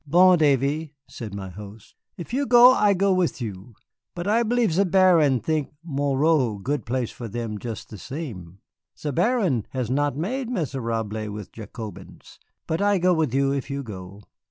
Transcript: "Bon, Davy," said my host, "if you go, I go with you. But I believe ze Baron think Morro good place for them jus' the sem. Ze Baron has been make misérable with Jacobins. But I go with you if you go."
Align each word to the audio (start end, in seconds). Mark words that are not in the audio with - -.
"Bon, 0.07 0.35
Davy," 0.35 0.95
said 1.07 1.31
my 1.35 1.49
host, 1.49 1.93
"if 2.17 2.33
you 2.33 2.47
go, 2.47 2.71
I 2.71 2.95
go 2.95 3.13
with 3.13 3.39
you. 3.39 3.75
But 4.15 4.27
I 4.27 4.41
believe 4.41 4.73
ze 4.73 4.83
Baron 4.83 5.39
think 5.41 5.73
Morro 5.83 6.57
good 6.57 6.87
place 6.87 7.11
for 7.11 7.27
them 7.27 7.59
jus' 7.59 7.85
the 7.85 7.99
sem. 7.99 8.57
Ze 8.97 9.11
Baron 9.11 9.67
has 9.73 9.89
been 9.89 10.19
make 10.19 10.49
misérable 10.49 11.31
with 11.31 11.51
Jacobins. 11.51 12.39
But 12.65 12.81
I 12.81 12.97
go 12.97 13.13
with 13.13 13.31
you 13.31 13.51
if 13.51 13.69
you 13.69 13.83
go." 13.83 14.23